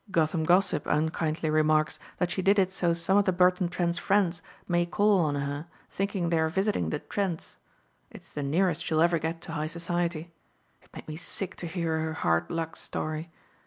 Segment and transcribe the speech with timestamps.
[0.09, 4.41] Gotham Gossip unkindly remarks that she did it so some of the Burton Trents' friends
[4.67, 7.57] may call on her, thinking they are visiting the Trents.
[8.09, 10.31] It's the nearest she'll ever get to high society.
[10.81, 13.29] It made me sick to hear her hard luck story.